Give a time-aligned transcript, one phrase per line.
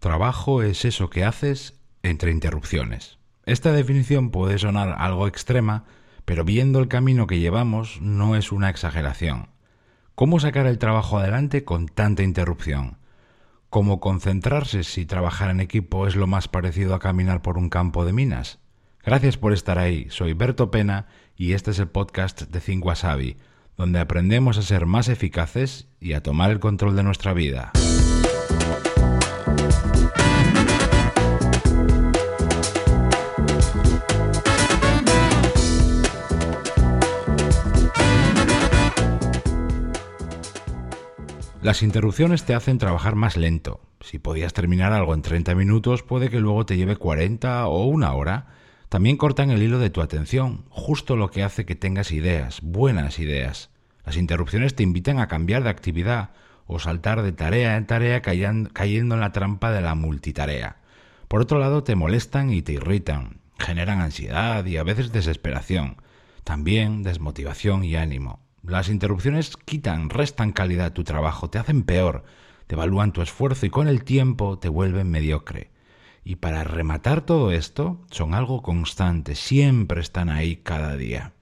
[0.00, 3.18] Trabajo es eso que haces entre interrupciones.
[3.44, 5.84] Esta definición puede sonar algo extrema,
[6.24, 9.50] pero viendo el camino que llevamos no es una exageración.
[10.14, 12.96] ¿Cómo sacar el trabajo adelante con tanta interrupción?
[13.68, 18.06] ¿Cómo concentrarse si trabajar en equipo es lo más parecido a caminar por un campo
[18.06, 18.58] de minas?
[19.04, 23.36] Gracias por estar ahí, soy Berto Pena y este es el podcast de Think Wasabi,
[23.76, 27.72] donde aprendemos a ser más eficaces y a tomar el control de nuestra vida.
[41.70, 43.80] Las interrupciones te hacen trabajar más lento.
[44.00, 48.12] Si podías terminar algo en 30 minutos, puede que luego te lleve 40 o una
[48.14, 48.48] hora.
[48.88, 53.20] También cortan el hilo de tu atención, justo lo que hace que tengas ideas, buenas
[53.20, 53.70] ideas.
[54.04, 56.30] Las interrupciones te invitan a cambiar de actividad
[56.72, 60.76] o saltar de tarea en tarea cayendo en la trampa de la multitarea.
[61.26, 65.96] Por otro lado, te molestan y te irritan, generan ansiedad y a veces desesperación,
[66.44, 68.40] también desmotivación y ánimo.
[68.62, 72.24] Las interrupciones quitan, restan calidad a tu trabajo, te hacen peor,
[72.68, 75.70] te evalúan tu esfuerzo y con el tiempo te vuelven mediocre.
[76.22, 81.32] Y para rematar todo esto, son algo constante, siempre están ahí cada día.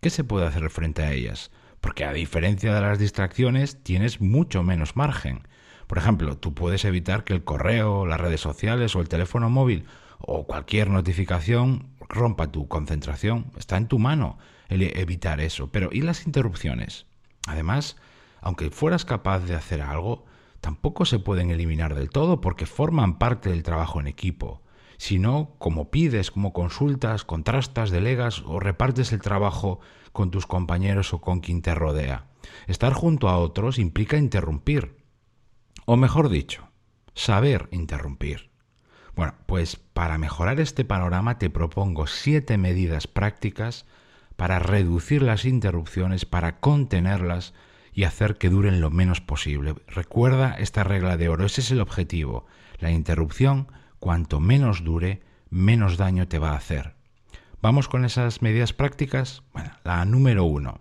[0.00, 1.50] ¿Qué se puede hacer frente a ellas?
[1.82, 5.46] Porque a diferencia de las distracciones, tienes mucho menos margen.
[5.86, 9.84] Por ejemplo, tú puedes evitar que el correo, las redes sociales o el teléfono móvil
[10.20, 13.50] o cualquier notificación rompa tu concentración.
[13.58, 14.38] Está en tu mano
[14.70, 15.70] evitar eso.
[15.72, 17.04] Pero ¿y las interrupciones?
[17.48, 17.96] Además,
[18.40, 20.24] aunque fueras capaz de hacer algo,
[20.60, 24.61] tampoco se pueden eliminar del todo porque forman parte del trabajo en equipo.
[25.02, 29.80] Si no, como pides, como consultas, contrastas, delegas o repartes el trabajo
[30.12, 32.26] con tus compañeros o con quien te rodea.
[32.68, 35.02] Estar junto a otros implica interrumpir.
[35.86, 36.68] O mejor dicho,
[37.16, 38.52] saber interrumpir.
[39.16, 43.86] Bueno, pues para mejorar este panorama te propongo siete medidas prácticas
[44.36, 47.54] para reducir las interrupciones, para contenerlas
[47.92, 49.74] y hacer que duren lo menos posible.
[49.88, 52.46] Recuerda esta regla de oro, ese es el objetivo.
[52.78, 53.66] La interrupción,
[54.02, 56.96] cuanto menos dure, menos daño te va a hacer.
[57.60, 59.44] ¿Vamos con esas medidas prácticas?
[59.52, 60.80] Bueno, la número uno.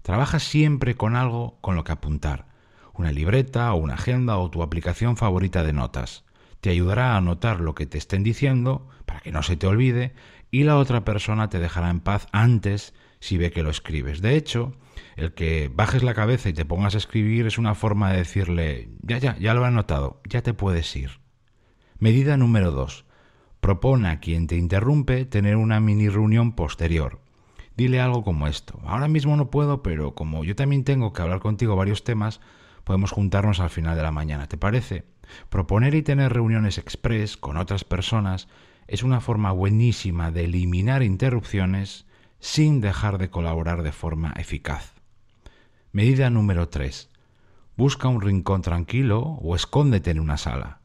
[0.00, 2.46] Trabaja siempre con algo con lo que apuntar.
[2.94, 6.24] Una libreta o una agenda o tu aplicación favorita de notas.
[6.62, 10.14] Te ayudará a anotar lo que te estén diciendo para que no se te olvide
[10.50, 14.22] y la otra persona te dejará en paz antes si ve que lo escribes.
[14.22, 14.72] De hecho,
[15.16, 18.88] el que bajes la cabeza y te pongas a escribir es una forma de decirle,
[19.02, 21.21] ya, ya, ya lo he notado, ya te puedes ir.
[22.02, 23.04] Medida número 2.
[23.60, 27.20] Propone a quien te interrumpe tener una mini reunión posterior.
[27.76, 28.80] Dile algo como esto.
[28.84, 32.40] Ahora mismo no puedo, pero como yo también tengo que hablar contigo varios temas,
[32.82, 34.48] podemos juntarnos al final de la mañana.
[34.48, 35.04] ¿Te parece?
[35.48, 38.48] Proponer y tener reuniones express con otras personas
[38.88, 42.06] es una forma buenísima de eliminar interrupciones
[42.40, 44.94] sin dejar de colaborar de forma eficaz.
[45.92, 47.10] Medida número 3.
[47.76, 50.81] Busca un rincón tranquilo o escóndete en una sala.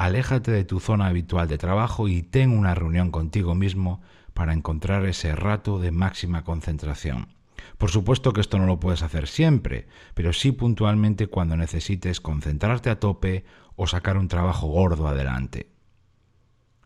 [0.00, 4.00] Aléjate de tu zona habitual de trabajo y ten una reunión contigo mismo
[4.32, 7.34] para encontrar ese rato de máxima concentración.
[7.76, 12.88] Por supuesto que esto no lo puedes hacer siempre, pero sí puntualmente cuando necesites concentrarte
[12.88, 13.44] a tope
[13.76, 15.70] o sacar un trabajo gordo adelante.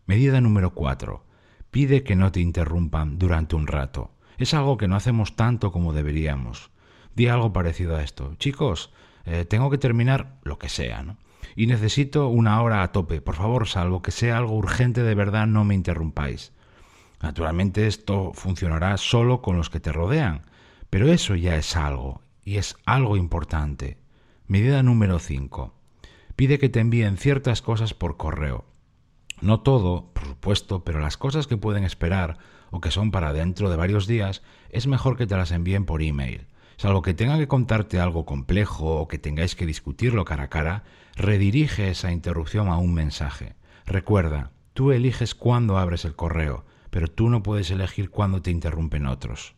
[0.05, 1.23] Medida número 4.
[1.71, 4.11] Pide que no te interrumpan durante un rato.
[4.37, 6.69] Es algo que no hacemos tanto como deberíamos.
[7.15, 8.35] Di algo parecido a esto.
[8.39, 8.91] Chicos,
[9.23, 11.15] eh, tengo que terminar lo que sea, ¿no?
[11.55, 13.21] Y necesito una hora a tope.
[13.21, 16.53] Por favor, salvo que sea algo urgente de verdad, no me interrumpáis.
[17.21, 20.41] Naturalmente esto funcionará solo con los que te rodean,
[20.89, 23.97] pero eso ya es algo, y es algo importante.
[24.47, 25.73] Medida número 5.
[26.35, 28.65] Pide que te envíen ciertas cosas por correo.
[29.41, 32.37] No todo, por supuesto, pero las cosas que pueden esperar
[32.71, 36.01] o que son para dentro de varios días, es mejor que te las envíen por
[36.01, 36.47] email.
[36.77, 40.83] Salvo que tenga que contarte algo complejo o que tengáis que discutirlo cara a cara,
[41.15, 43.55] redirige esa interrupción a un mensaje.
[43.85, 49.05] Recuerda, tú eliges cuándo abres el correo, pero tú no puedes elegir cuándo te interrumpen
[49.05, 49.55] otros.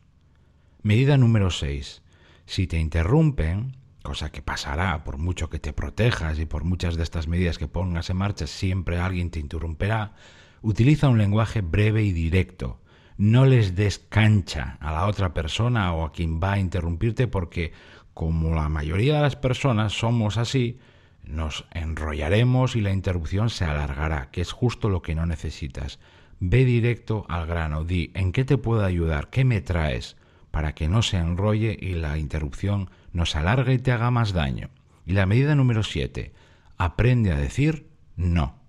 [0.83, 2.03] Medida número 6.
[2.45, 7.03] Si te interrumpen, cosa que pasará por mucho que te protejas y por muchas de
[7.03, 10.13] estas medidas que pongas en marcha, siempre alguien te interrumpirá,
[10.61, 12.79] utiliza un lenguaje breve y directo.
[13.17, 17.73] No les des cancha a la otra persona o a quien va a interrumpirte porque,
[18.13, 20.77] como la mayoría de las personas somos así,
[21.23, 25.99] nos enrollaremos y la interrupción se alargará, que es justo lo que no necesitas.
[26.39, 30.15] Ve directo al grano, di en qué te puedo ayudar, qué me traes,
[30.51, 34.69] para que no se enrolle y la interrupción nos alargue y te haga más daño.
[35.07, 36.33] Y la medida número 7,
[36.77, 38.59] aprende a decir no.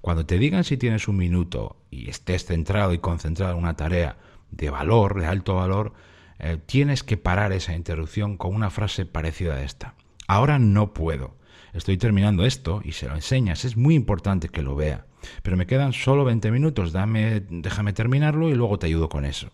[0.00, 4.16] Cuando te digan si tienes un minuto y estés centrado y concentrado en una tarea
[4.50, 5.92] de valor, de alto valor,
[6.38, 9.94] eh, tienes que parar esa interrupción con una frase parecida a esta.
[10.26, 11.36] Ahora no puedo.
[11.72, 13.64] Estoy terminando esto y se lo enseñas.
[13.64, 15.06] Es muy importante que lo vea.
[15.42, 16.92] Pero me quedan solo 20 minutos.
[16.92, 19.50] Dame, déjame terminarlo y luego te ayudo con eso.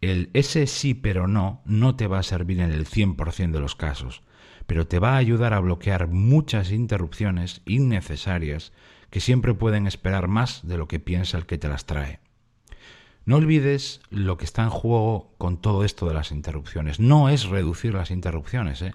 [0.00, 3.74] El ese sí pero no no te va a servir en el 100% de los
[3.74, 4.22] casos,
[4.66, 8.72] pero te va a ayudar a bloquear muchas interrupciones innecesarias
[9.14, 12.18] que siempre pueden esperar más de lo que piensa el que te las trae.
[13.26, 16.98] No olvides lo que está en juego con todo esto de las interrupciones.
[16.98, 18.92] No es reducir las interrupciones, ¿eh?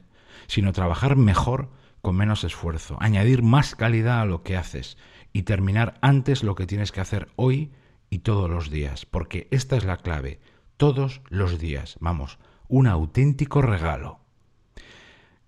[0.47, 1.69] sino trabajar mejor
[2.01, 4.97] con menos esfuerzo, añadir más calidad a lo que haces
[5.31, 7.71] y terminar antes lo que tienes que hacer hoy
[8.09, 10.41] y todos los días, porque esta es la clave
[10.75, 11.95] todos los días.
[12.01, 14.19] Vamos, un auténtico regalo.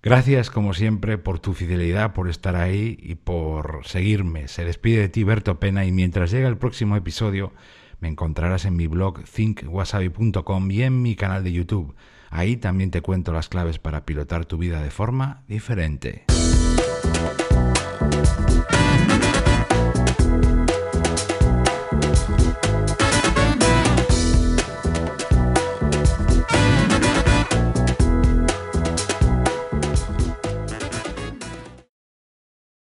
[0.03, 4.47] Gracias como siempre por tu fidelidad, por estar ahí y por seguirme.
[4.47, 7.53] Se despide de ti Berto Pena y mientras llega el próximo episodio
[7.99, 11.93] me encontrarás en mi blog thinkwasabi.com y en mi canal de YouTube.
[12.31, 16.25] Ahí también te cuento las claves para pilotar tu vida de forma diferente.